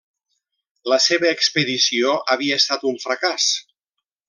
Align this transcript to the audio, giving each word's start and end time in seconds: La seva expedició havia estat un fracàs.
La 0.93 0.97
seva 1.07 1.27
expedició 1.33 2.15
havia 2.37 2.59
estat 2.63 2.89
un 2.93 2.99
fracàs. 3.07 3.49